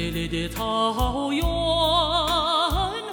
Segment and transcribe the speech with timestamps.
[0.00, 1.44] 美丽的草原，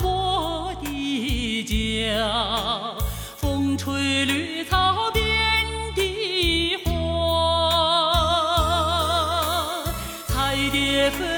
[0.01, 2.95] 我的家，
[3.36, 5.21] 风吹绿草遍
[5.93, 6.89] 地花，
[10.29, 11.36] 彩蝶飞。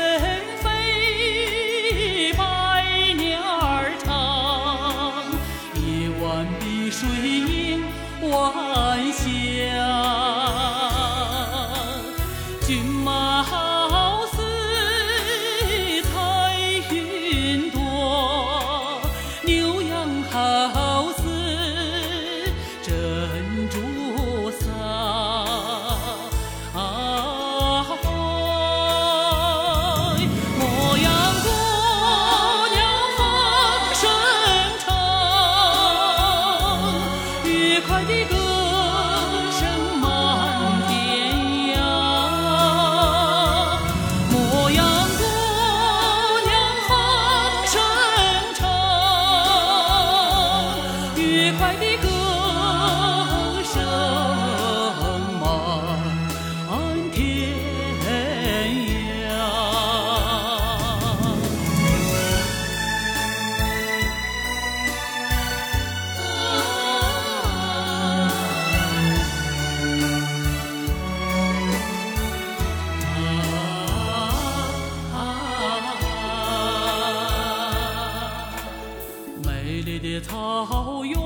[80.01, 81.19] 的草原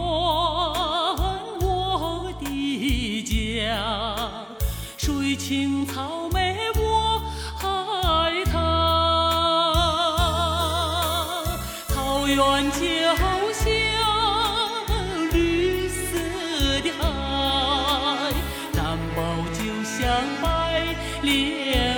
[1.61, 3.77] 我的家
[4.97, 7.21] 水清草美我
[7.61, 8.55] 爱她
[11.89, 12.35] 草原
[12.71, 12.79] 就
[13.53, 13.63] 像
[15.31, 16.17] 绿色
[16.81, 17.03] 的海
[18.73, 19.21] 毡包
[19.53, 20.01] 就像
[20.41, 20.43] 白
[21.21, 21.92] 莲